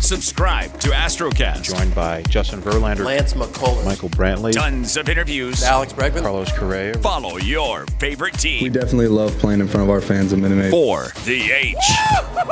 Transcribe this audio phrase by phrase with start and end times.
[0.00, 1.62] Subscribe to Astrocast.
[1.64, 5.62] Joined by Justin Verlander, Lance McCullers, Michael Brantley, Tons of interviews.
[5.64, 6.94] Alex Bregman, Carlos Correa.
[6.98, 8.62] Follow your favorite team.
[8.62, 10.70] We definitely love playing in front of our fans at Minute Maid.
[10.70, 11.74] For the H.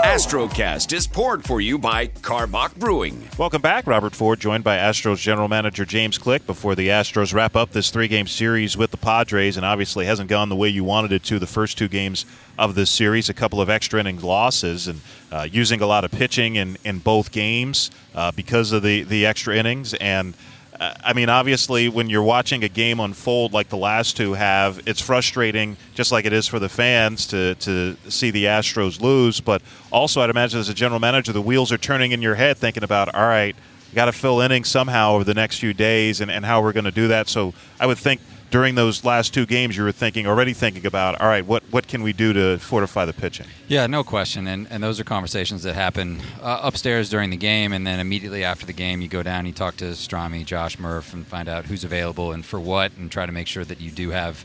[0.04, 3.28] Astrocast is poured for you by Karbach Brewing.
[3.38, 3.86] Welcome back.
[3.86, 7.90] Robert Ford, joined by Astros general manager James Click before the Astros wrap up this
[7.90, 11.22] three game series with the Padres, and obviously hasn't gone the way you wanted it
[11.24, 12.26] to the first two games
[12.58, 13.28] of this series.
[13.28, 15.00] A couple of extra inning losses and
[15.32, 19.26] uh, using a lot of pitching in, in both games uh, because of the, the
[19.26, 19.94] extra innings.
[19.94, 20.34] And
[20.78, 24.80] uh, I mean, obviously, when you're watching a game unfold like the last two have,
[24.86, 29.40] it's frustrating, just like it is for the fans to, to see the Astros lose.
[29.40, 32.58] But also, I'd imagine as a general manager, the wheels are turning in your head,
[32.58, 33.54] thinking about, all right,
[33.94, 36.84] got to fill innings somehow over the next few days, and, and how we're going
[36.84, 37.28] to do that.
[37.28, 41.20] So I would think during those last two games, you were thinking already thinking about,
[41.20, 43.46] all right, what what can we do to fortify the pitching?
[43.68, 44.46] Yeah, no question.
[44.46, 47.72] And, and those are conversations that happen uh, upstairs during the game.
[47.72, 51.12] And then immediately after the game, you go down, you talk to Strami, Josh Murph,
[51.12, 53.90] and find out who's available and for what, and try to make sure that you
[53.90, 54.44] do have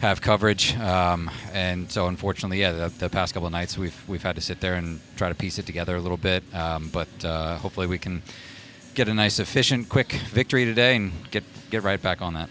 [0.00, 0.76] have coverage.
[0.76, 4.42] Um, and so, unfortunately, yeah, the, the past couple of nights we've we've had to
[4.42, 6.42] sit there and try to piece it together a little bit.
[6.54, 8.22] Um, but uh, hopefully, we can
[8.94, 12.50] get a nice, efficient, quick victory today and get get right back on that.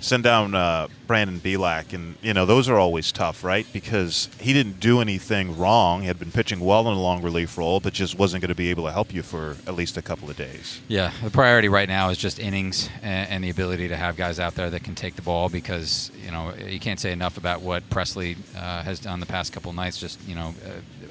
[0.00, 3.66] Send down uh, Brandon Bielak, and you know those are always tough, right?
[3.72, 6.02] Because he didn't do anything wrong.
[6.02, 8.54] He had been pitching well in a long relief role, but just wasn't going to
[8.54, 10.80] be able to help you for at least a couple of days.
[10.86, 14.38] Yeah, the priority right now is just innings and, and the ability to have guys
[14.38, 17.62] out there that can take the ball because you know you can't say enough about
[17.62, 19.98] what Pressly uh, has done the past couple nights.
[19.98, 20.54] Just you know,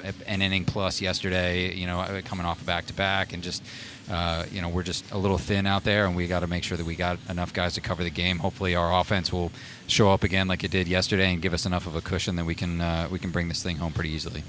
[0.04, 1.74] uh, an inning plus yesterday.
[1.74, 3.64] You know, coming off a back to back and just.
[4.10, 6.64] Uh, you know, we're just a little thin out there, and we got to make
[6.64, 8.40] sure that we got enough guys to cover the game.
[8.40, 9.52] Hopefully, our offense will
[9.88, 12.46] show up again like it did yesterday and give us enough of a cushion that
[12.46, 14.44] we can uh, we can bring this thing home pretty easily.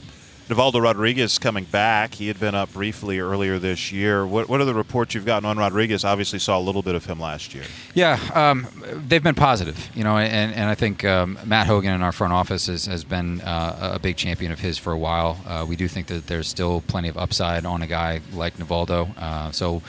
[0.48, 2.14] Nivaldo Rodriguez coming back.
[2.14, 4.26] He had been up briefly earlier this year.
[4.26, 6.06] What, what are the reports you've gotten on Rodriguez?
[6.06, 7.64] Obviously, saw a little bit of him last year.
[7.92, 8.66] Yeah, um,
[9.06, 12.32] they've been positive, you know, and, and I think um, Matt Hogan in our front
[12.32, 15.37] office has, has been uh, a big champion of his for a while.
[15.47, 19.14] Uh, we do think that there's still plenty of upside on a guy like Nivaldo.
[19.19, 19.82] Uh, so,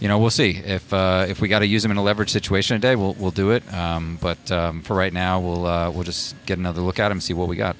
[0.00, 2.30] you know, we'll see if uh, if we got to use him in a leverage
[2.30, 3.70] situation today, we'll, we'll do it.
[3.74, 7.16] Um, but um, for right now, we'll uh, we'll just get another look at him
[7.16, 7.76] and see what we got.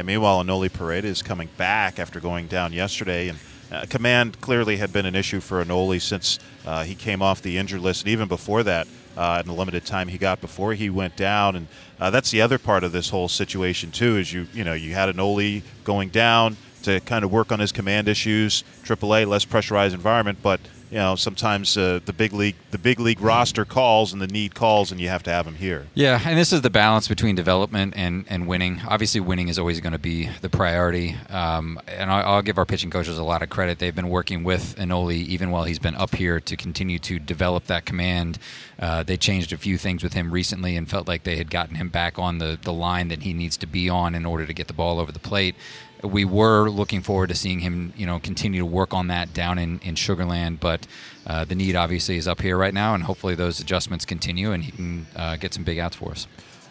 [0.00, 3.28] And meanwhile, Enoli Paredes is coming back after going down yesterday.
[3.28, 3.38] And
[3.70, 7.58] uh, command clearly had been an issue for Enoli since uh, he came off the
[7.58, 8.88] injured list, and even before that,
[9.18, 11.54] uh, in the limited time he got before he went down.
[11.54, 11.68] And
[12.00, 14.16] uh, that's the other part of this whole situation too.
[14.16, 17.70] Is you you know you had Enoli going down to kind of work on his
[17.70, 22.78] command issues, AAA less pressurized environment, but you know sometimes uh, the big league the
[22.78, 25.86] big league roster calls and the need calls, and you have to have him here.
[25.94, 28.80] Yeah, and this is the balance between development and, and winning.
[28.86, 31.16] Obviously, winning is always going to be the priority.
[31.28, 33.78] Um, and I'll, I'll give our pitching coaches a lot of credit.
[33.78, 37.66] They've been working with Enoli even while he's been up here to continue to develop
[37.66, 38.38] that command.
[38.78, 41.76] Uh, they changed a few things with him recently and felt like they had gotten
[41.76, 44.52] him back on the, the line that he needs to be on in order to
[44.52, 45.54] get the ball over the plate
[46.02, 49.58] we were looking forward to seeing him, you know, continue to work on that down
[49.58, 50.86] in, in Sugarland, but
[51.26, 54.64] uh, the need obviously is up here right now, and hopefully those adjustments continue and
[54.64, 56.26] he can uh, get some big outs for us.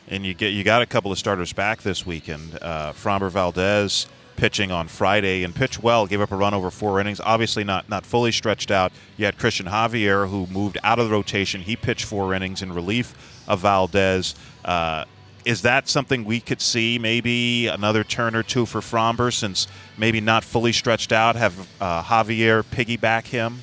[0.08, 2.58] And you get you got a couple of starters back this weekend.
[2.62, 4.08] Uh, Framber Valdez
[4.38, 7.20] pitching on Friday and pitched well, gave up a run over four innings.
[7.20, 8.92] Obviously not not fully stretched out.
[9.18, 11.62] You had Cristian Javier who moved out of the rotation.
[11.62, 14.34] He pitched four innings in relief of Valdez.
[14.66, 15.06] Uh,
[15.46, 19.68] is that something we could see maybe another turn or two for Framber since
[19.98, 21.36] maybe not fully stretched out?
[21.36, 23.62] Have uh, Javier piggyback him?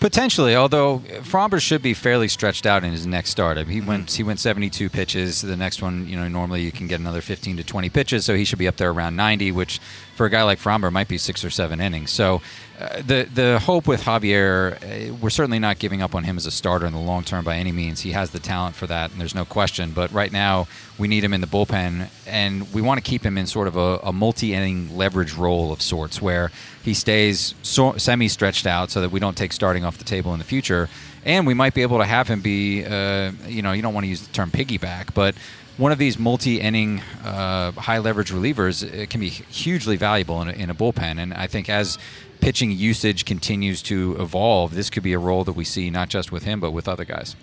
[0.00, 3.58] Potentially, although Framber should be fairly stretched out in his next start.
[3.58, 5.40] I mean, he went he went 72 pitches.
[5.40, 8.36] The next one, you know, normally you can get another 15 to 20 pitches, so
[8.36, 9.80] he should be up there around 90, which
[10.14, 12.12] for a guy like Framber might be six or seven innings.
[12.12, 12.42] So
[12.78, 16.50] the the hope with Javier, uh, we're certainly not giving up on him as a
[16.50, 18.02] starter in the long term by any means.
[18.02, 19.90] He has the talent for that, and there's no question.
[19.90, 23.36] But right now, we need him in the bullpen, and we want to keep him
[23.36, 26.52] in sort of a, a multi-inning leverage role of sorts, where
[26.82, 30.38] he stays so, semi-stretched out, so that we don't take starting off the table in
[30.38, 30.88] the future.
[31.24, 34.04] And we might be able to have him be, uh, you know, you don't want
[34.04, 35.34] to use the term piggyback, but
[35.78, 40.74] one of these multi-inning, uh, high-leverage relievers can be hugely valuable in a, in a
[40.74, 41.18] bullpen.
[41.18, 41.98] And I think as
[42.40, 46.32] pitching usage continues to evolve, this could be a role that we see not just
[46.32, 47.36] with him but with other guys.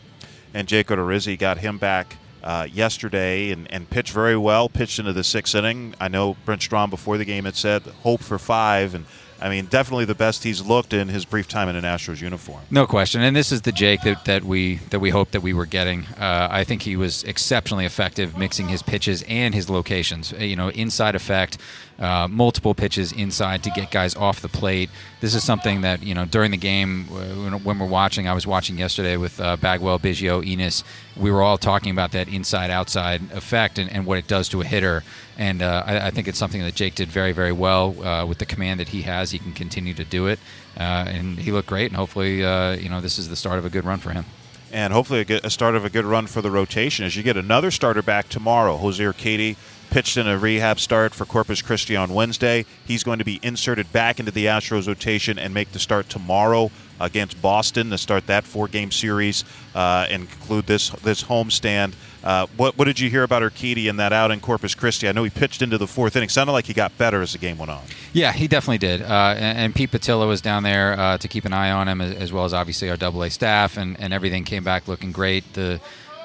[0.54, 4.70] And Jake Odorizzi got him back uh, yesterday and, and pitched very well.
[4.70, 5.96] Pitched into the sixth inning.
[6.00, 9.06] I know Brent Strom before the game had said hope for five, and
[9.42, 12.62] I mean definitely the best he's looked in his brief time in an Astros uniform.
[12.72, 15.54] No question, and this is the Jake that, that we that we hoped that we
[15.54, 16.06] were getting.
[16.18, 20.34] Uh, I think he was exceptionally effective mixing his pitches and his locations.
[20.34, 21.58] Uh, You know, inside effect,
[22.00, 24.90] uh, multiple pitches inside to get guys off the plate.
[25.22, 28.28] This is something that you know during the game uh, when, we're watching.
[28.28, 30.84] I was watching yesterday with uh, Bagwell, Biggio, Enos.
[31.18, 34.66] We were all talking about that inside-outside effect and, and what it does to a
[34.66, 35.04] hitter.
[35.38, 38.38] And uh, I, I think it's something that Jake did very, very well uh, with
[38.38, 39.32] the command that he has.
[39.32, 40.40] He can continue to do it,
[40.78, 41.88] uh, and he looked great.
[41.88, 44.26] And hopefully, uh, you know, this is the start of a good run for him.
[44.72, 47.24] and hopefully a, good, a start of a good run for the rotation as you
[47.24, 48.76] get another starter back tomorrow.
[48.78, 49.56] Jose Urquidy
[49.90, 52.66] pitched in a rehab start for Corpus Christi on Wednesday.
[52.86, 56.72] He's going to be inserted back into the Astros rotation and make the start tomorrow
[57.00, 61.94] against Boston to start that four-game series uh, and conclude this this homestand.
[62.26, 65.08] Uh, what, what did you hear about Urquidy in that out in Corpus Christi?
[65.08, 66.28] I know he pitched into the fourth inning.
[66.28, 67.84] Sounded like he got better as the game went on.
[68.14, 69.04] Yeah, he definitely did.
[69.04, 72.02] Uh, and, and Pete Putila was down there uh, to keep an eye on him,
[72.02, 75.12] as, as well as obviously our Double A staff, and, and everything came back looking
[75.12, 75.54] great.
[75.54, 75.80] The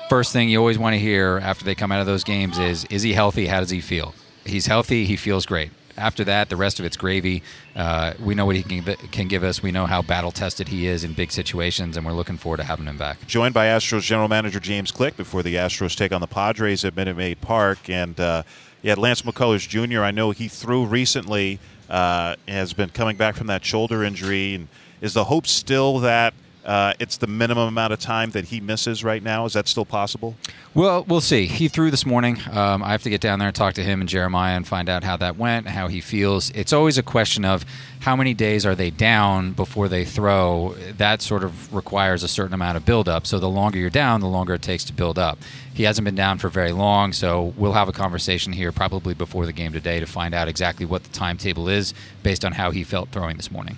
[0.08, 2.86] first thing you always want to hear after they come out of those games is,
[2.86, 3.46] is he healthy?
[3.46, 4.14] How does he feel?
[4.46, 5.04] He's healthy.
[5.04, 5.70] He feels great.
[6.00, 7.42] After that, the rest of it's gravy.
[7.76, 9.62] Uh, we know what he can, can give us.
[9.62, 12.64] We know how battle tested he is in big situations, and we're looking forward to
[12.64, 13.26] having him back.
[13.26, 16.96] joined by Astros general manager James Click before the Astros take on the Padres at
[16.96, 17.90] Minute Maid Park.
[17.90, 18.42] And uh,
[18.82, 20.02] yeah, Lance McCullers Jr.
[20.02, 21.58] I know he threw recently,
[21.90, 24.54] uh, has been coming back from that shoulder injury.
[24.54, 24.68] And
[25.00, 26.34] is the hope still that
[26.64, 29.44] uh, it's the minimum amount of time that he misses right now?
[29.44, 30.36] Is that still possible?
[30.74, 31.46] Well, we'll see.
[31.46, 32.38] He threw this morning.
[32.52, 34.88] Um, I have to get down there and talk to him and Jeremiah and find
[34.88, 36.50] out how that went, how he feels.
[36.50, 37.64] It's always a question of
[38.00, 40.74] how many days are they down before they throw.
[40.96, 43.26] That sort of requires a certain amount of buildup.
[43.26, 45.38] So the longer you're down, the longer it takes to build up.
[45.74, 49.46] He hasn't been down for very long, so we'll have a conversation here probably before
[49.46, 52.84] the game today to find out exactly what the timetable is based on how he
[52.84, 53.76] felt throwing this morning.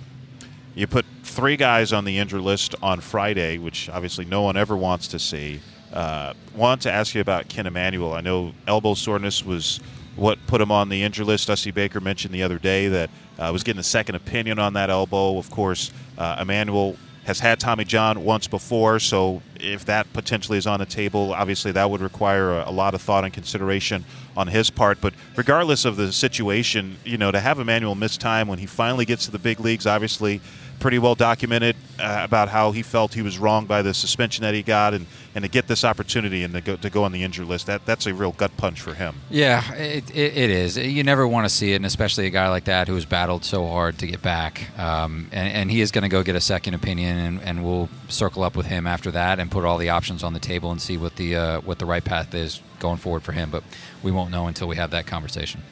[0.75, 4.77] You put three guys on the injured list on Friday, which obviously no one ever
[4.77, 5.59] wants to see.
[5.91, 8.13] Uh, wanted to ask you about Kent Emanuel.
[8.13, 9.79] I know elbow soreness was
[10.15, 11.47] what put him on the injured list.
[11.47, 13.09] Dusty Baker mentioned the other day that
[13.39, 15.37] uh, was getting a second opinion on that elbow.
[15.39, 20.67] Of course, uh, Emanuel has had Tommy John once before, so if that potentially is
[20.67, 24.03] on the table, obviously that would require a, a lot of thought and consideration
[24.35, 24.99] on his part.
[24.99, 29.05] But regardless of the situation, you know, to have Emanuel miss time when he finally
[29.05, 30.41] gets to the big leagues, obviously
[30.83, 34.53] pretty well documented uh, about how he felt he was wrong by the suspension that
[34.53, 37.23] he got, and, and to get this opportunity and to go, to go on the
[37.23, 39.15] injured list, that that's a real gut punch for him.
[39.29, 40.77] Yeah, it, it, it is.
[40.77, 43.45] You never want to see it, and especially a guy like that who has battled
[43.45, 44.77] so hard to get back.
[44.77, 47.87] Um, and, and he is going to go get a second opinion, and, and we'll
[48.09, 50.81] circle up with him after that and put all the options on the table and
[50.81, 53.49] see what the uh, what the right path is going forward for him.
[53.49, 53.63] But
[54.03, 55.63] we won't know until we have that conversation.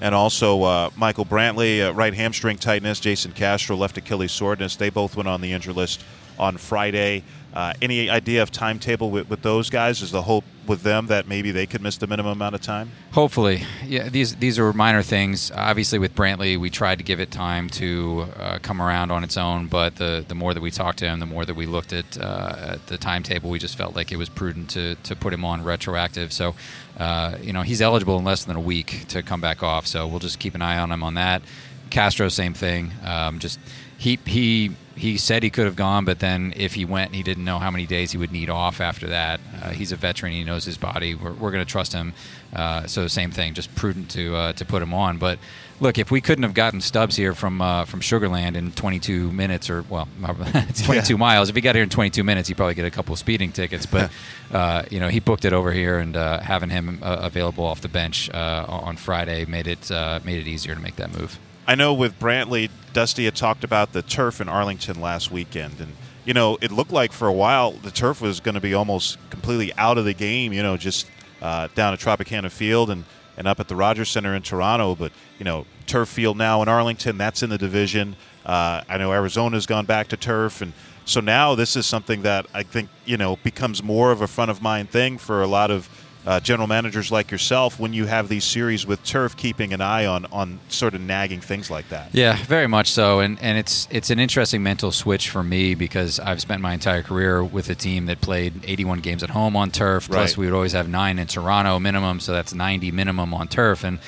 [0.00, 3.00] And also uh, Michael Brantley, uh, right hamstring tightness.
[3.00, 4.76] Jason Castro, left Achilles soreness.
[4.76, 6.04] They both went on the injury list
[6.38, 7.24] on Friday.
[7.52, 10.02] Uh, any idea of timetable with, with those guys?
[10.02, 12.90] Is the hope with them that maybe they could miss the minimum amount of time?
[13.12, 14.08] Hopefully, yeah.
[14.08, 15.50] These these are minor things.
[15.50, 19.36] Obviously, with Brantley, we tried to give it time to uh, come around on its
[19.36, 19.66] own.
[19.66, 22.18] But the the more that we talked to him, the more that we looked at,
[22.18, 25.44] uh, at the timetable, we just felt like it was prudent to to put him
[25.44, 26.32] on retroactive.
[26.32, 26.54] So,
[26.98, 29.86] uh, you know, he's eligible in less than a week to come back off.
[29.86, 31.42] So we'll just keep an eye on him on that.
[31.90, 32.92] Castro, same thing.
[33.04, 33.58] Um, just
[33.96, 37.44] he he he said he could have gone, but then if he went, he didn't
[37.44, 39.40] know how many days he would need off after that.
[39.62, 41.14] Uh, he's a veteran; he knows his body.
[41.14, 42.12] We're, we're going to trust him.
[42.54, 45.18] Uh, so same thing, just prudent to uh, to put him on.
[45.18, 45.38] But
[45.80, 49.68] look, if we couldn't have gotten Stubbs here from uh, from Sugarland in 22 minutes,
[49.70, 50.08] or well,
[50.54, 51.18] it's 22 Yeah.
[51.18, 51.48] miles.
[51.48, 53.86] If he got here in 22 minutes, he'd probably get a couple of speeding tickets.
[53.86, 54.10] But
[54.52, 57.80] uh, you know, he booked it over here, and uh, having him uh, available off
[57.80, 61.38] the bench uh, on Friday made it uh, made it easier to make that move.
[61.68, 65.92] I know with Brantley, Dusty had talked about the turf in Arlington last weekend, and
[66.24, 69.18] you know it looked like for a while the turf was going to be almost
[69.28, 70.54] completely out of the game.
[70.54, 71.06] You know, just
[71.42, 73.04] uh, down at Tropicana Field and
[73.36, 74.94] and up at the Rogers Center in Toronto.
[74.94, 78.16] But you know, turf field now in Arlington, that's in the division.
[78.46, 80.72] Uh, I know Arizona's gone back to turf, and
[81.04, 84.50] so now this is something that I think you know becomes more of a front
[84.50, 85.90] of mind thing for a lot of
[86.28, 90.04] uh, general managers like yourself when you have these series with turf, keeping an eye
[90.04, 92.14] on on sort of nagging things like that.
[92.14, 96.20] Yeah, very much so, and and it's it's an interesting mental switch for me because
[96.20, 99.70] I've spent my entire career with a team that played 81 games at home on
[99.70, 100.06] turf.
[100.08, 100.36] Plus, Right.
[100.36, 103.98] we would always have nine in Toronto minimum, so that's 90 minimum on turf, and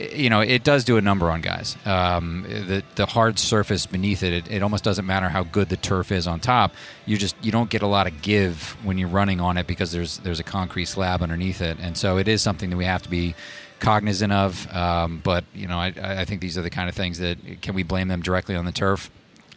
[0.00, 1.76] you know, it does do a number on guys.
[1.84, 5.76] Um, the the hard surface beneath it, it, it almost doesn't matter how good the
[5.76, 6.72] turf is on top.
[7.06, 9.92] You just you don't get a lot of give when you're running on it because
[9.92, 13.02] there's there's a concrete slab underneath it, and so it is something that we have
[13.02, 13.34] to be
[13.78, 14.72] cognizant of.
[14.74, 17.74] Um, but you know, I, I think these are the kind of things that can
[17.74, 19.10] we blame them directly on the turf?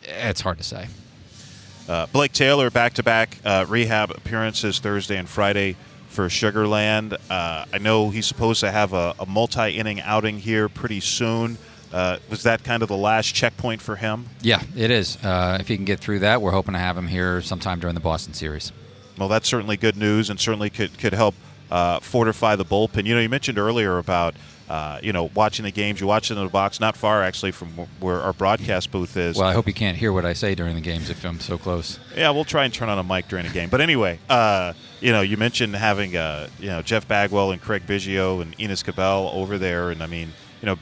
[0.03, 0.87] It's hard to say.
[1.87, 5.75] Uh, Blake Taylor back to back rehab appearances Thursday and Friday
[6.13, 7.17] for Sugarland.
[7.29, 11.57] Uh, I know he's supposed to have a, a multi inning outing here pretty soon.
[11.91, 14.27] Uh, was that kind of the last checkpoint for him?
[14.41, 15.17] Yeah, it is.
[15.23, 17.93] Uh, if he can get through that, we're hoping to have him here sometime during
[17.93, 18.71] the Boston series.
[19.17, 21.35] Well, that's certainly good news and certainly could, could help
[21.69, 23.05] uh, fortify the bullpen.
[23.05, 24.35] You know, you mentioned earlier about
[24.69, 25.99] uh, you know, watching the games.
[25.99, 29.37] You watch it in the box, not far actually from where our broadcast booth is.
[29.37, 31.57] Well, I hope you can't hear what I say during the games if I'm so
[31.57, 31.99] close.
[32.15, 33.69] Yeah, we'll try and turn on a mic during a game.
[33.69, 37.83] But anyway, uh, you know, you mentioned having, uh, you know, Jeff Bagwell and Craig
[37.85, 40.77] Biggio and Enos Cabell over there, and I mean, you know,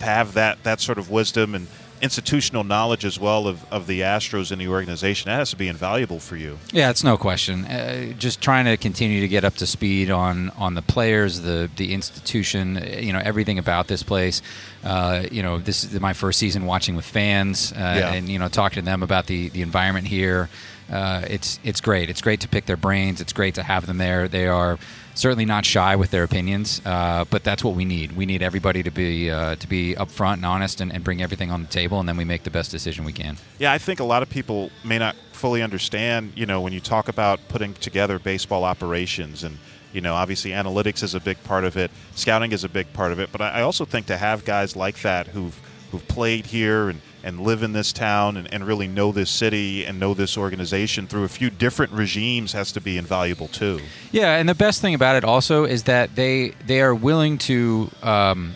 [0.00, 1.68] have that that sort of wisdom and
[2.00, 5.30] institutional knowledge as well of, of the Astros in the organization.
[5.30, 6.58] That has to be invaluable for you.
[6.72, 7.64] Yeah, it's no question.
[7.64, 11.70] Uh, just trying to continue to get up to speed on on the players, the
[11.76, 14.42] the institution, you know, everything about this place.
[14.82, 18.12] Uh, you know, this is my first season watching with fans, uh, yeah.
[18.12, 20.48] and you know, talking to them about the the environment here.
[20.90, 22.10] Uh, it's it's great.
[22.10, 23.20] It's great to pick their brains.
[23.20, 24.28] It's great to have them there.
[24.28, 24.78] They are
[25.14, 28.12] certainly not shy with their opinions, uh, but that's what we need.
[28.12, 31.50] We need everybody to be uh, to be upfront and honest and, and, bring everything
[31.50, 33.36] on the table, and then we make the best decision we can.
[33.58, 36.32] Yeah, I think a lot of people may not fully understand.
[36.34, 39.58] You know, when you talk about putting together baseball operations and
[39.92, 43.12] you know, obviously analytics is a big part of it, scouting is a big part
[43.12, 45.58] of it, but I also think to have guys like that who've
[45.92, 49.84] who've played here and and live in this town and, and really know this city
[49.84, 53.80] and know this organization through a few different regimes has to be invaluable too.
[54.12, 57.90] Yeah, and the best thing about it also is that they they are willing to.
[58.02, 58.54] Um,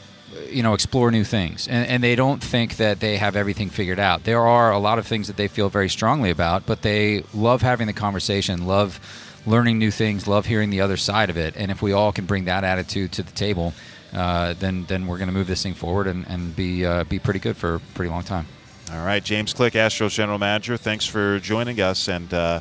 [0.50, 3.98] you know, explore new things, and, and they don't think that they have everything figured
[3.98, 4.24] out.
[4.24, 7.60] There are a lot of things that they feel very strongly about, but they love
[7.60, 8.98] having the conversation, love
[9.46, 11.54] learning new things, love hearing the other side of it.
[11.56, 13.74] And if we all can bring that attitude to the table,
[14.12, 17.18] uh, then then we're going to move this thing forward and, and be uh, be
[17.18, 18.46] pretty good for a pretty long time.
[18.90, 20.78] All right, James Click, Astros general manager.
[20.78, 22.60] Thanks for joining us, and uh,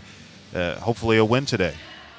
[0.53, 1.74] uh, hopefully a win today.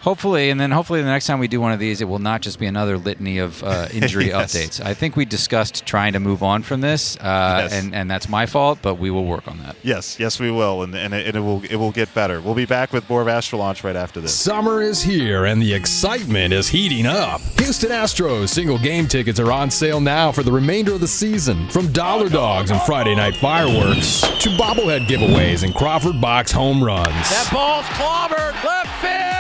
[0.08, 2.40] Hopefully, and then hopefully the next time we do one of these, it will not
[2.40, 4.54] just be another litany of uh, injury yes.
[4.54, 4.82] updates.
[4.82, 7.74] I think we discussed trying to move on from this, uh, yes.
[7.74, 9.76] and and that's my fault, but we will work on that.
[9.82, 12.40] Yes, yes, we will, and and it, and it will it will get better.
[12.40, 14.34] We'll be back with more of Astro Launch right after this.
[14.34, 17.42] Summer is here, and the excitement is heating up.
[17.58, 21.68] Houston Astros single game tickets are on sale now for the remainder of the season.
[21.68, 27.12] From dollar dogs and Friday night fireworks to bobblehead giveaways and Crawford box home runs.
[27.12, 29.37] That ball's clobbered left field.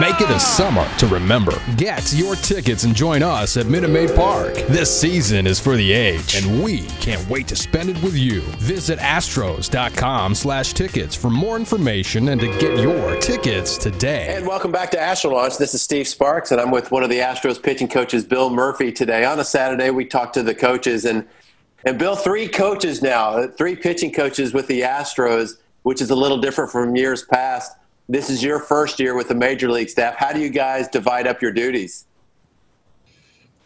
[0.00, 1.58] Make it a summer to remember.
[1.78, 4.52] Get your tickets and join us at Minute Maid Park.
[4.68, 8.42] This season is for the age, and we can't wait to spend it with you.
[8.58, 14.34] Visit astros.com slash tickets for more information and to get your tickets today.
[14.36, 15.56] And welcome back to Astro Launch.
[15.56, 18.92] This is Steve Sparks, and I'm with one of the Astros pitching coaches, Bill Murphy,
[18.92, 19.24] today.
[19.24, 21.26] On a Saturday, we talked to the coaches, and,
[21.86, 25.52] and Bill, three coaches now, three pitching coaches with the Astros,
[25.84, 27.75] which is a little different from years past
[28.08, 30.16] this is your first year with the major league staff.
[30.16, 32.06] How do you guys divide up your duties?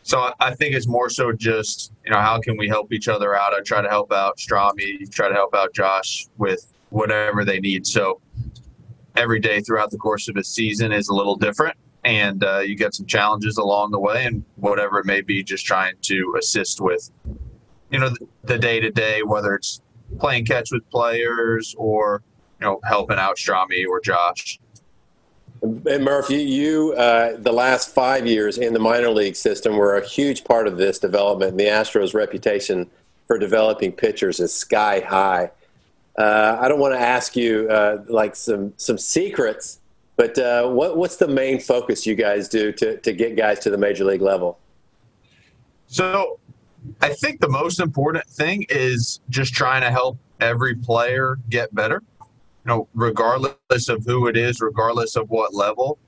[0.02, 3.34] So I think it's more so just you know how can we help each other
[3.34, 3.52] out.
[3.52, 7.86] I try to help out Strami, try to help out Josh with whatever they need.
[7.86, 8.20] So
[9.16, 12.76] every day throughout the course of a season is a little different, and uh, you
[12.76, 16.80] get some challenges along the way, and whatever it may be, just trying to assist
[16.80, 17.10] with
[17.90, 18.10] you know
[18.44, 19.82] the day to day, whether it's
[20.18, 22.22] playing catch with players or
[22.60, 24.58] you know, helping out Strami or Josh.
[25.62, 29.96] And Murph, you, you uh, the last five years in the minor league system were
[29.96, 31.52] a huge part of this development.
[31.52, 32.90] And the Astros' reputation
[33.26, 35.50] for developing pitchers is sky high.
[36.18, 39.80] Uh, I don't want to ask you uh, like some some secrets,
[40.16, 43.70] but uh, what, what's the main focus you guys do to, to get guys to
[43.70, 44.58] the major league level?
[45.86, 46.38] So,
[47.00, 52.02] I think the most important thing is just trying to help every player get better
[52.64, 55.98] you know, regardless of who it is, regardless of what level,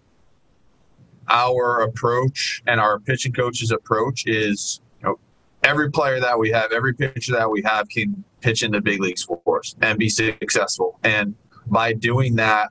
[1.29, 5.19] our approach and our pitching coach's approach is, you know,
[5.63, 9.01] every player that we have, every pitcher that we have can pitch in the big
[9.01, 10.99] leagues for us and be successful.
[11.05, 11.35] And
[11.67, 12.71] by doing that,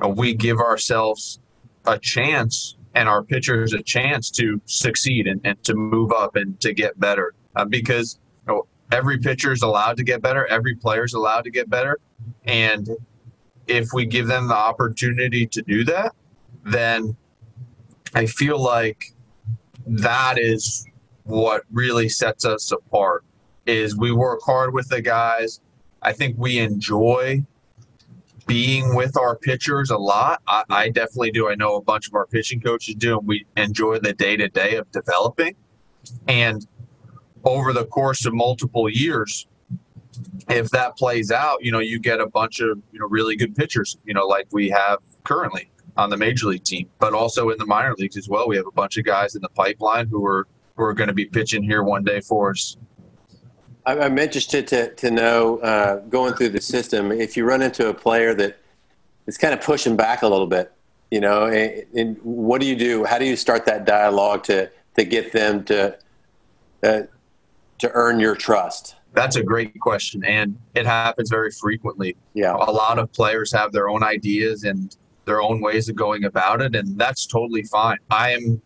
[0.00, 1.40] you know, we give ourselves
[1.86, 6.58] a chance and our pitchers a chance to succeed and, and to move up and
[6.60, 7.34] to get better.
[7.56, 11.42] Uh, because you know, every pitcher is allowed to get better, every player is allowed
[11.42, 11.98] to get better.
[12.44, 12.88] And
[13.68, 16.14] if we give them the opportunity to do that,
[16.64, 17.16] then
[18.14, 19.12] I feel like
[19.86, 20.86] that is
[21.24, 23.24] what really sets us apart
[23.66, 25.60] is we work hard with the guys.
[26.02, 27.44] I think we enjoy
[28.46, 30.40] being with our pitchers a lot.
[30.48, 31.50] I, I definitely do.
[31.50, 34.48] I know a bunch of our pitching coaches do, and we enjoy the day to
[34.48, 35.54] day of developing.
[36.26, 36.66] And
[37.44, 39.46] over the course of multiple years,
[40.48, 43.54] if that plays out, you know, you get a bunch of you know really good
[43.54, 47.58] pitchers, you know, like we have currently on the major league team, but also in
[47.58, 48.48] the minor leagues as well.
[48.48, 50.46] We have a bunch of guys in the pipeline who are
[50.76, 52.76] who are going to be pitching here one day for us.
[53.88, 57.94] I'm interested to, to know, uh, going through the system, if you run into a
[57.94, 58.58] player that
[59.26, 60.70] is kind of pushing back a little bit,
[61.10, 63.04] you know, and, and what do you do?
[63.04, 65.98] How do you start that dialogue to, to get them to,
[66.82, 67.00] uh,
[67.78, 68.94] to earn your trust?
[69.14, 72.16] That's a great question, and it happens very frequently.
[72.34, 76.24] Yeah, a lot of players have their own ideas and their own ways of going
[76.24, 77.98] about it, and that's totally fine.
[78.10, 78.60] I am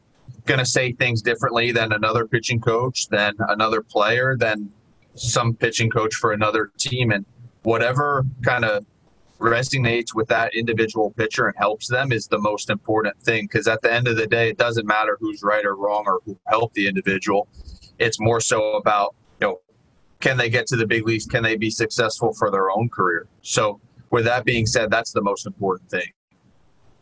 [0.46, 4.70] going to say things differently than another pitching coach, than another player, than
[5.14, 7.25] some pitching coach for another team and
[7.62, 8.84] whatever kind of
[9.38, 13.82] resonates with that individual pitcher and helps them is the most important thing because at
[13.82, 16.75] the end of the day it doesn't matter who's right or wrong or who helped
[16.75, 17.49] the individual
[17.99, 19.16] it's more so about
[20.23, 23.26] can they get to the big leagues can they be successful for their own career
[23.43, 26.07] so with that being said that's the most important thing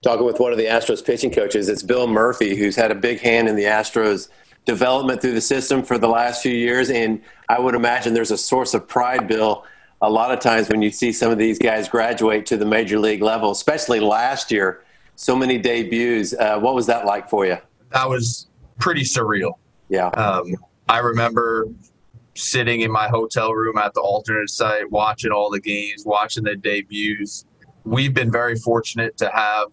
[0.03, 3.21] talking with one of the astros pitching coaches it's bill murphy who's had a big
[3.21, 4.29] hand in the astros
[4.65, 6.91] development through the system for the last few years.
[6.91, 9.65] And I would imagine there's a source of pride, Bill,
[10.03, 12.99] a lot of times when you see some of these guys graduate to the major
[12.99, 14.85] league level, especially last year,
[15.17, 16.35] so many debuts.
[16.35, 17.59] Uh, what was that like for you?
[17.93, 18.49] That was
[18.79, 19.55] pretty surreal.
[19.89, 20.07] Yeah.
[20.09, 20.55] Um,
[20.89, 21.67] I remember
[22.40, 26.56] sitting in my hotel room at the alternate site, watching all the games, watching the
[26.56, 27.44] debuts.
[27.85, 29.68] We've been very fortunate to have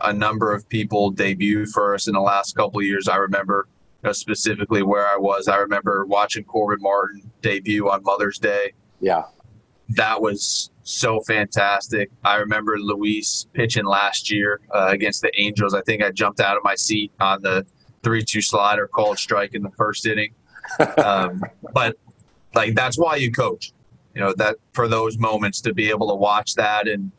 [0.00, 3.08] a number of people debut for us in the last couple of years.
[3.08, 3.68] I remember
[4.02, 5.48] know, specifically where I was.
[5.48, 8.72] I remember watching Corbin Martin debut on Mother's Day.
[9.00, 9.24] Yeah.
[9.90, 12.10] That was so fantastic.
[12.24, 15.74] I remember Luis pitching last year uh, against the Angels.
[15.74, 17.66] I think I jumped out of my seat on the
[18.02, 20.34] 3 2 slider called strike in the first inning.
[20.96, 21.96] Um, but,
[22.54, 23.72] like, that's why you coach.
[24.14, 26.86] You know, that for those moments to be able to watch that.
[26.86, 27.10] And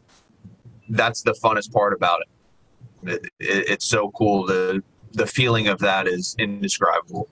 [0.89, 3.09] that's the funnest part about it.
[3.09, 7.27] It, it, it's so cool to the feeling of that is indescribable.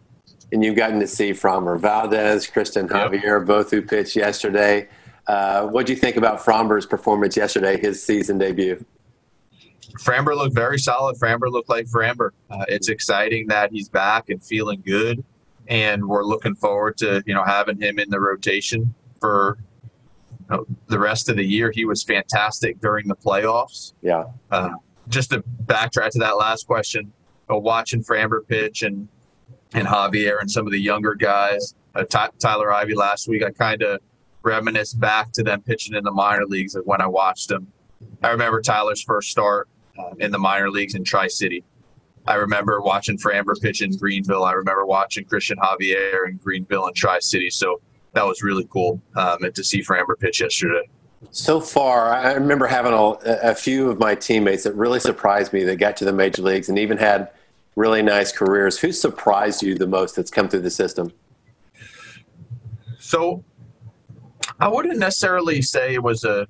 [0.52, 3.48] And you've gotten to see Framber Valdez, Cristian Javier, yep.
[3.48, 4.90] both who pitched yesterday.
[5.28, 8.84] Uh, what do you think about Framber's performance yesterday, his season debut?
[10.04, 11.18] Framber looked very solid.
[11.18, 12.32] Framber looked like Framber.
[12.50, 15.24] Uh, it's exciting that he's back and feeling good,
[15.72, 19.58] and we're looking forward to you know having him in the rotation for
[20.40, 21.72] you know, the rest of the year.
[21.72, 23.94] He was fantastic during the playoffs.
[24.02, 24.26] Yeah.
[24.52, 24.72] Uh,
[25.08, 27.12] just to backtrack to that last question,
[27.50, 29.08] uh, watching Framber pitch and
[29.74, 33.52] and Javier and some of the younger guys, uh, Ty- Tyler Ivey last week, I
[33.52, 34.02] kind of
[34.44, 37.72] reminisce back to them pitching in the minor leagues of when I watched them.
[38.22, 41.64] I remember Tyler's first start uh, in the minor leagues in Tri City.
[42.28, 44.44] I remember watching Framber pitch in Greenville.
[44.44, 47.50] I remember watching Cristian Javier in Greenville and Tri City.
[47.50, 47.82] So
[48.14, 50.88] that was really cool um, to see Framber pitch yesterday.
[51.30, 53.18] So far, I remember having a,
[53.52, 56.68] a, few of my teammates that really surprised me that got to the major leagues
[56.68, 57.30] and even had
[57.76, 58.80] really nice careers.
[58.80, 61.14] Who surprised you the most that's come through the system?
[63.00, 63.44] So,
[64.60, 66.48] I wouldn't necessarily say it was a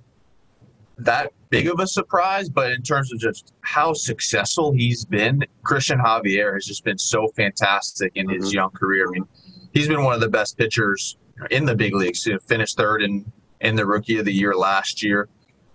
[1.06, 6.04] that big of a surprise, but in terms of just how successful he's been, Cristian
[6.04, 8.56] Javier has just been so fantastic in his mm-hmm.
[8.56, 9.08] young career.
[9.08, 9.28] I mean,
[9.74, 11.18] he's been one of the best pitchers
[11.50, 12.24] in the big leagues.
[12.24, 15.30] He finished third in in the Rookie of the Year last year.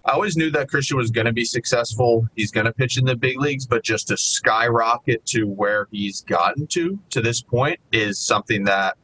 [0.04, 2.28] I always knew that Cristian was going to be successful.
[2.36, 6.20] He's going to pitch in the big leagues, but just to skyrocket to where he's
[6.22, 8.96] gotten to to this point is something that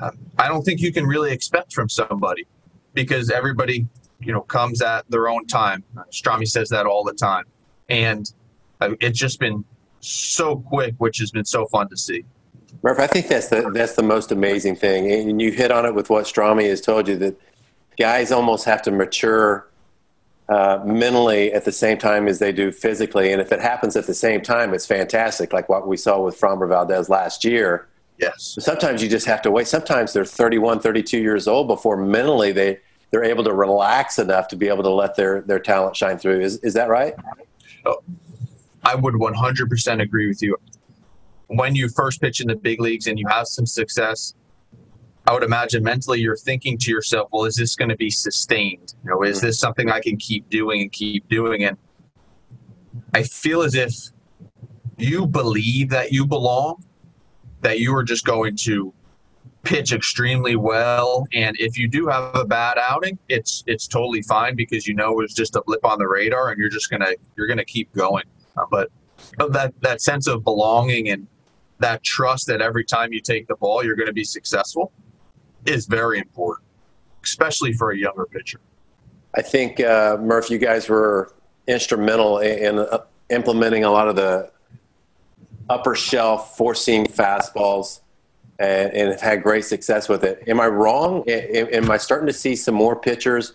[0.00, 2.46] um, I don't think you can really expect from somebody
[2.94, 3.86] because everybody,
[4.20, 5.82] you know, comes at their own time.
[6.10, 7.44] Strami says that all the time,
[7.88, 8.32] and
[8.80, 9.64] uh, it's just been
[10.00, 12.24] so quick, which has been so fun to see.
[12.82, 15.94] Murph, I think that's the that's the most amazing thing, and you hit on it
[15.94, 17.40] with what Strami has told you that
[17.98, 19.70] guys almost have to mature
[20.50, 23.32] uh, mentally at the same time as they do physically.
[23.32, 26.38] And if it happens at the same time, it's fantastic, like what we saw with
[26.38, 27.86] Framber Valdez last year.
[28.18, 28.56] Yes.
[28.58, 29.68] Sometimes you just have to wait.
[29.68, 32.80] Sometimes they're 31, 32 years old before mentally they,
[33.10, 36.40] they're able to relax enough to be able to let their, their talent shine through.
[36.40, 37.14] Is, is that right?
[37.84, 38.02] Oh,
[38.84, 40.56] I would 100% agree with you.
[41.48, 44.34] When you first pitch in the big leagues and you have some success,
[45.26, 48.94] I would imagine mentally you're thinking to yourself, well, is this going to be sustained?
[49.04, 51.64] You know, is this something I can keep doing and keep doing?
[51.64, 51.76] And
[53.14, 53.92] I feel as if
[54.96, 56.84] you believe that you belong
[57.60, 58.92] that you are just going to
[59.62, 61.26] pitch extremely well.
[61.32, 65.20] And if you do have a bad outing, it's it's totally fine because you know
[65.20, 68.24] it's just a blip on the radar, and you're just gonna you're gonna keep going.
[68.56, 68.90] Uh, but
[69.50, 71.26] that that sense of belonging and
[71.78, 74.92] that trust that every time you take the ball, you're going to be successful
[75.66, 76.66] is very important,
[77.24, 78.60] especially for a younger pitcher.
[79.34, 81.32] I think uh, Murph, you guys were
[81.66, 82.98] instrumental in, in uh,
[83.30, 84.50] implementing a lot of the
[85.68, 88.00] upper shelf four seam fastballs
[88.60, 90.44] and, and, have had great success with it.
[90.46, 91.24] Am I wrong?
[91.28, 93.54] Am I starting to see some more pitchers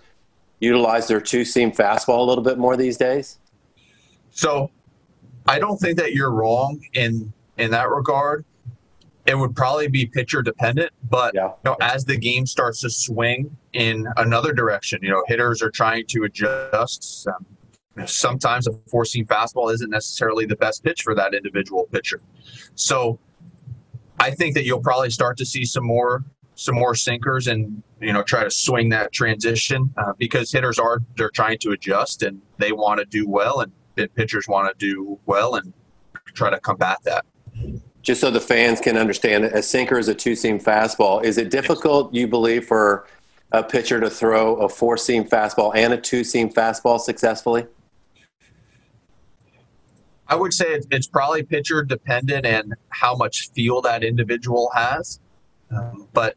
[0.59, 3.37] utilize their two seam fastball a little bit more these days?
[4.31, 4.71] So
[5.47, 8.43] I don't think that you're wrong in in that regard.
[9.27, 11.47] It would probably be pitcher dependent, but yeah.
[11.47, 15.71] you know, as the game starts to swing in another direction, you know, hitters are
[15.71, 17.27] trying to adjust.
[17.27, 22.21] Um, sometimes a four seam fastball isn't necessarily the best pitch for that individual pitcher.
[22.75, 23.19] So
[24.19, 26.23] I think that you'll probably start to see some more
[26.57, 30.99] some more sinkers and you know try to swing that transition uh, because hitters are
[31.17, 34.85] they're trying to adjust and they want to do well and, and pitchers want to
[34.85, 35.73] do well and
[36.33, 37.25] try to combat that
[38.05, 41.23] just so the fans can understand, a sinker is a two seam fastball.
[41.23, 43.07] Is it difficult, you believe, for
[43.51, 47.65] a pitcher to throw a four seam fastball and a two seam fastball successfully?
[50.27, 55.19] I would say it's probably pitcher dependent and how much feel that individual has.
[55.71, 56.35] Um, but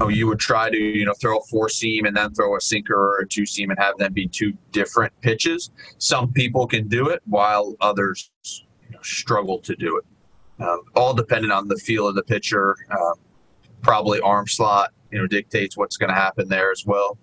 [0.00, 2.60] oh, you would try to you know throw a four seam and then throw a
[2.60, 5.70] sinker or a two seam and have them be two different pitches.
[5.98, 10.04] Some people can do it, while others you know, struggle to do it
[10.60, 12.76] um, all dependent on the feel of the pitcher.
[12.90, 13.14] Um,
[13.82, 17.18] probably arm slot, you know, dictates what's going to happen there as well.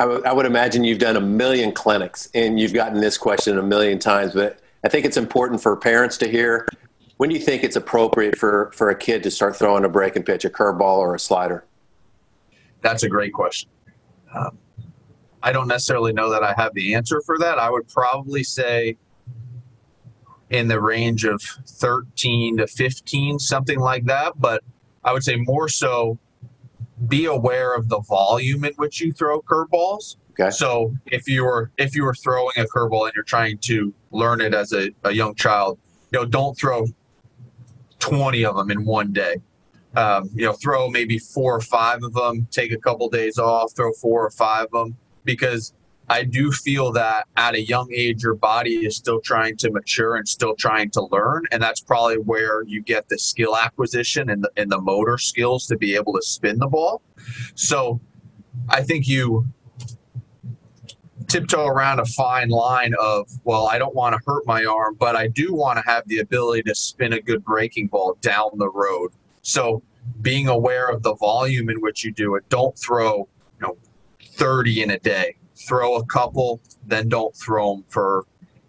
[0.00, 3.58] I, w- I would imagine you've done a million clinics and you've gotten this question
[3.58, 6.66] a million times, but I think it's important for parents to hear.
[7.18, 10.22] When do you think it's appropriate for, for a kid to start throwing a breaking
[10.22, 11.66] pitch, a curveball or a slider?
[12.80, 13.68] That's a great question.
[14.34, 14.56] Um,
[15.42, 17.58] I don't necessarily know that I have the answer for that.
[17.58, 18.96] I would probably say
[20.48, 24.40] in the range of 13 to 15, something like that.
[24.40, 24.64] But
[25.04, 26.18] I would say more so
[27.08, 30.16] be aware of the volume in which you throw curveballs.
[30.32, 30.50] Okay.
[30.50, 34.40] So if you were if you were throwing a curveball and you're trying to learn
[34.40, 35.78] it as a, a young child,
[36.12, 36.86] you know, don't throw
[37.98, 39.36] 20 of them in one day.
[39.96, 43.74] Um, you know, throw maybe four or five of them, take a couple days off,
[43.74, 45.74] throw four or five of them, because
[46.10, 50.16] I do feel that at a young age, your body is still trying to mature
[50.16, 51.44] and still trying to learn.
[51.52, 55.68] And that's probably where you get the skill acquisition and the, and the motor skills
[55.68, 57.00] to be able to spin the ball.
[57.54, 58.00] So
[58.68, 59.46] I think you
[61.28, 65.14] tiptoe around a fine line of, well, I don't want to hurt my arm, but
[65.14, 68.68] I do want to have the ability to spin a good breaking ball down the
[68.68, 69.12] road.
[69.42, 69.80] So
[70.22, 73.28] being aware of the volume in which you do it, don't throw,
[73.60, 73.78] you know,
[74.34, 78.24] 30 in a day throw a couple, then don't throw them for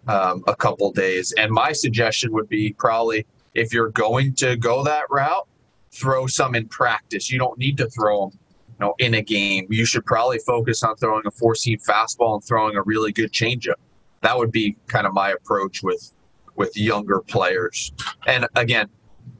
[0.08, 1.32] um, a couple days.
[1.32, 5.46] And my suggestion would be probably if you're going to go that route,
[5.90, 7.30] throw some in practice.
[7.30, 9.66] You don't need to throw them you know, in a game.
[9.70, 13.32] You should probably focus on throwing a four seam fastball and throwing a really good
[13.32, 13.74] changeup.
[14.22, 16.12] That would be kind of my approach with
[16.56, 17.92] with younger players.
[18.26, 18.88] And again,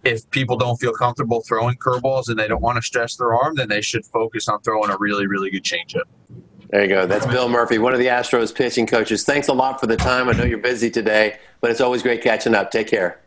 [0.04, 3.54] if people don't feel comfortable throwing curveballs and they don't want to stress their arm,
[3.54, 6.04] then they should focus on throwing a really, really good changeup.
[6.72, 7.04] There you go.
[7.04, 9.24] That's Bill Murphy, one of the Astros pitching coaches.
[9.24, 10.30] Thanks a lot for the time.
[10.30, 12.70] I know you're busy today, but it's always great catching up.
[12.70, 13.20] Take care.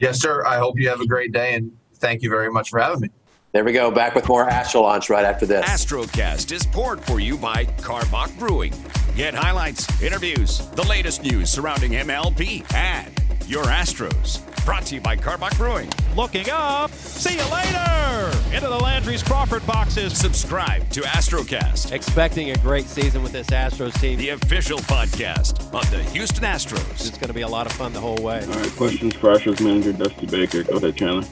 [0.00, 0.44] Yes, sir.
[0.44, 3.10] I hope you have a great day, and thank you very much for having me.
[3.52, 3.92] There we go.
[3.92, 5.64] Back with more Astro Launch right after this.
[5.64, 8.72] Astrocast is poured for you by Karbach Brewing.
[9.14, 13.12] Get highlights, interviews, the latest news surrounding MLB, and
[13.46, 14.40] your Astros.
[14.64, 15.90] Brought to you by Karbach Brewing.
[16.16, 16.90] Looking up.
[16.92, 18.32] See you later.
[18.54, 20.16] Into the Landry's Crawford boxes.
[20.16, 21.92] Subscribe to Astrocast.
[21.92, 24.18] Expecting a great season with this Astros team.
[24.18, 27.06] The official podcast of the Houston Astros.
[27.06, 28.40] It's going to be a lot of fun the whole way.
[28.40, 30.62] All right, questions for Astros manager Dusty Baker.
[30.62, 31.28] Go ahead, Chandler.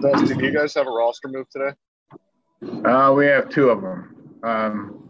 [0.00, 1.74] Dusty, do you guys have a roster move today?
[2.88, 4.14] Uh, we have two of them.
[4.44, 5.03] Um,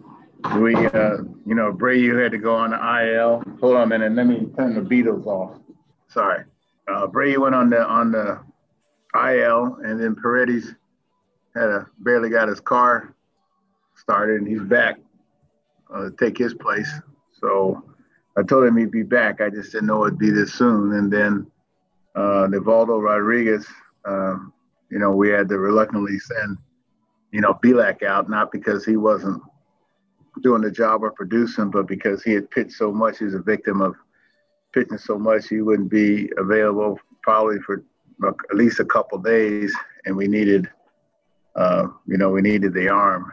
[0.52, 3.42] we, uh, you know, Bray, you had to go on the IL.
[3.60, 4.12] Hold on a minute.
[4.12, 5.58] Let me turn the Beatles off.
[6.08, 6.44] Sorry.
[6.86, 8.40] Uh, Brady went on the on the
[9.14, 10.74] IL, and then Paredes
[11.54, 13.14] had a barely got his car
[13.96, 14.98] started, and he's back
[15.92, 16.90] uh, to take his place.
[17.32, 17.82] So
[18.36, 19.40] I told him he'd be back.
[19.40, 20.92] I just didn't know it'd be this soon.
[20.94, 21.46] And then
[22.14, 23.66] uh, Nivaldo Rodriguez,
[24.04, 24.52] um,
[24.90, 26.58] you know, we had to reluctantly send,
[27.32, 29.42] you know, Bielak out, not because he wasn't
[30.42, 33.80] doing the job of producing, but because he had pitched so much, he's a victim
[33.80, 33.94] of
[34.72, 37.84] pitching so much, he wouldn't be available probably for
[38.26, 40.68] at least a couple days, and we needed,
[41.56, 43.32] uh, you know, we needed the arm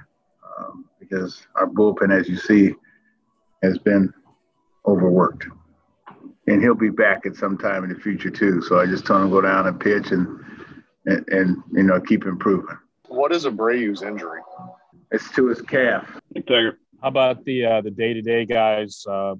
[0.58, 2.74] um, because our bullpen, as you see,
[3.64, 4.14] has been
[4.86, 5.48] overworked.
[6.48, 8.62] And he'll be back at some time in the future too.
[8.64, 10.44] So I just told him to go down and pitch and
[11.06, 12.78] and, and you know keep improving.
[13.08, 14.42] What is Abreu's injury?
[15.12, 16.08] It's to his calf.
[17.02, 19.04] How about the uh, the day to day guys?
[19.10, 19.34] Uh,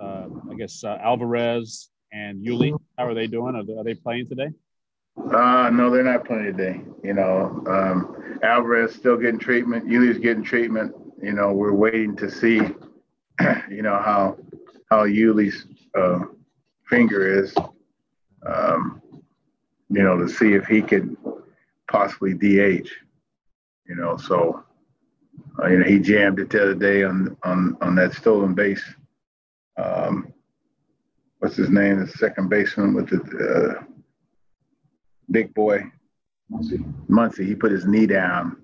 [0.00, 2.72] uh, I guess uh, Alvarez and Yuli.
[2.96, 3.54] How are they doing?
[3.54, 4.48] Are they, are they playing today?
[5.18, 6.80] Uh, no, they're not playing today.
[7.02, 9.86] You know, um, Alvarez still getting treatment.
[9.86, 10.94] Yuli's getting treatment.
[11.22, 12.62] You know, we're waiting to see,
[13.70, 14.38] you know, how
[14.90, 16.20] how Yuli's uh,
[16.88, 17.54] finger is.
[18.46, 19.02] Um,
[19.90, 21.14] you know, to see if he could
[21.90, 22.88] possibly DH.
[23.86, 24.64] You know, so
[25.62, 28.82] uh, you know he jammed it the other day on on on that stolen base.
[29.76, 30.32] Um,
[31.38, 32.00] what's his name?
[32.00, 33.84] The second baseman with the uh,
[35.30, 35.82] big boy,
[36.52, 37.46] Muncy.
[37.46, 38.62] He put his knee down.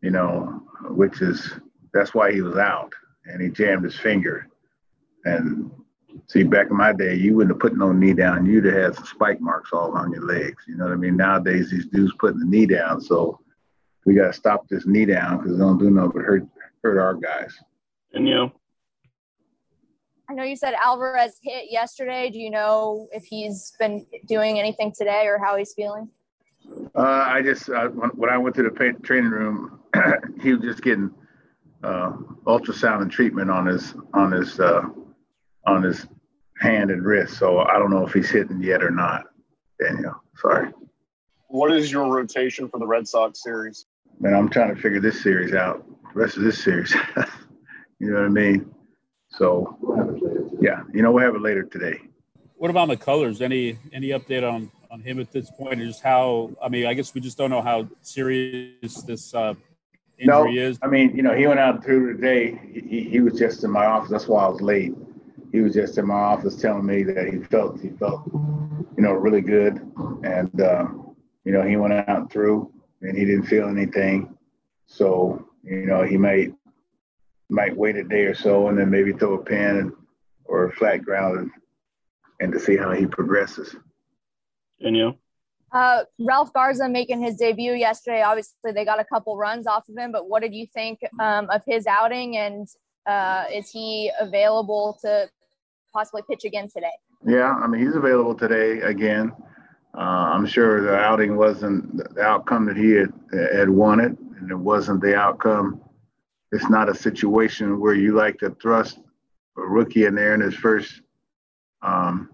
[0.00, 1.54] You know, which is
[1.92, 2.92] that's why he was out,
[3.26, 4.48] and he jammed his finger.
[5.24, 5.70] And
[6.26, 8.46] See, back in my day, you wouldn't have put no knee down.
[8.46, 10.64] You'd have had some spike marks all on your legs.
[10.66, 11.16] You know what I mean?
[11.16, 13.00] Nowadays, these dudes putting the knee down.
[13.00, 13.40] So
[14.04, 16.46] we got to stop this knee down because it don't do nothing but hurt
[16.82, 17.54] hurt our guys.
[18.12, 18.52] And you know,
[20.28, 22.30] I know you said Alvarez hit yesterday.
[22.30, 26.08] Do you know if he's been doing anything today or how he's feeling?
[26.94, 28.70] Uh, I just uh, when I went to the
[29.02, 29.80] training room,
[30.40, 31.10] he was just getting
[31.82, 32.12] uh,
[32.46, 34.82] ultrasound and treatment on his on his uh,
[35.66, 36.06] on his
[36.58, 37.38] hand and wrist.
[37.38, 39.24] So I don't know if he's hitting yet or not.
[39.80, 40.70] Daniel, sorry.
[41.48, 43.86] What is your rotation for the Red Sox series?
[44.20, 45.84] Man, I'm trying to figure this series out.
[46.14, 46.94] The rest of this series,
[47.98, 48.72] you know what I mean?
[49.28, 49.76] So,
[50.60, 52.00] yeah, you know, we'll have it later today.
[52.56, 53.40] What about McCullers?
[53.40, 55.80] Any any update on on him at this point?
[55.80, 56.50] And just how?
[56.62, 59.54] I mean, I guess we just don't know how serious this uh,
[60.18, 60.78] injury no, is.
[60.82, 62.60] I mean, you know, he went out threw today.
[62.72, 64.10] He, he was just in my office.
[64.10, 64.94] That's why I was late
[65.54, 69.12] he was just in my office telling me that he felt he felt you know
[69.12, 69.76] really good
[70.24, 70.84] and uh,
[71.44, 72.68] you know he went out threw
[73.04, 74.36] and he didn't feel anything
[74.86, 76.52] so you know he might
[77.48, 79.92] might wait a day or so and then maybe throw a pin
[80.44, 81.50] or a flat ground and,
[82.40, 83.76] and to see how he progresses
[84.80, 85.14] and you
[85.72, 88.22] uh, Ralph Garza making his debut yesterday.
[88.22, 91.50] Obviously, they got a couple runs off of him, but what did you think um,
[91.50, 92.36] of his outing?
[92.36, 92.68] And
[93.06, 95.28] uh, is he available to
[95.92, 96.92] possibly pitch again today?
[97.26, 99.32] Yeah, I mean, he's available today again.
[99.96, 104.56] Uh, I'm sure the outing wasn't the outcome that he had, had wanted, and it
[104.56, 105.80] wasn't the outcome.
[106.52, 108.98] It's not a situation where you like to thrust
[109.56, 111.00] a rookie in there in his first
[111.82, 112.30] um,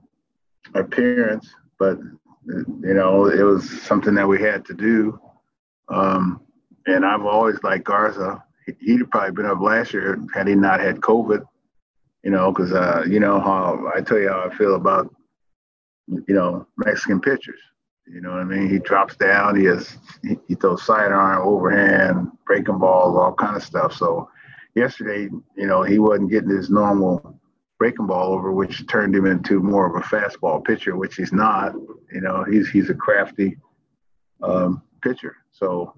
[0.75, 1.99] appearance, but
[2.47, 5.21] you know, it was something that we had to do.
[5.89, 6.41] Um,
[6.87, 8.43] and I've always liked Garza.
[8.81, 11.45] He'd probably been up last year had he not had COVID
[12.23, 15.15] you know, because uh, you know how I tell you how I feel about
[16.27, 17.61] you know Mexican pitchers.
[18.07, 18.69] You know what I mean?
[18.69, 23.63] He drops down, he has he, he throws sidearm, overhand, breaking balls, all kind of
[23.63, 23.95] stuff.
[23.95, 24.29] So
[24.75, 27.39] yesterday, you know, he wasn't getting his normal
[27.79, 31.75] breaking ball over, which turned him into more of a fastball pitcher, which he's not.
[32.13, 33.57] You know, he's he's a crafty
[34.43, 35.37] um, pitcher.
[35.53, 35.95] So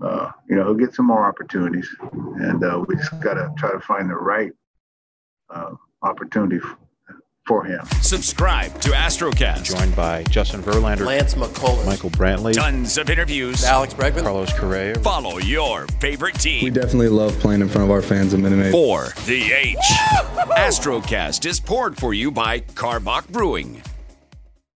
[0.00, 3.70] uh, you know, he'll get some more opportunities, and uh, we just got to try
[3.70, 4.52] to find the right
[5.50, 6.58] uh, opportunity
[7.46, 7.84] for him.
[8.00, 9.64] Subscribe to Astrocast.
[9.64, 14.94] Joined by Justin Verlander, Lance McCullers, Michael Brantley, tons of interviews, Alex Bregman, Carlos Correa.
[15.00, 16.62] Follow your favorite team.
[16.64, 18.72] We definitely love playing in front of our fans at Minute Maid.
[18.72, 19.76] For the H.
[20.56, 23.82] Astrocast is poured for you by Karbach Brewing.